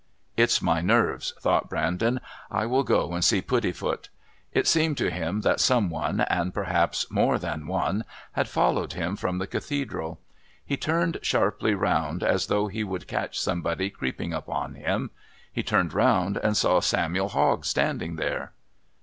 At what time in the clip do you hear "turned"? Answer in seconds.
10.75-11.19, 15.61-15.93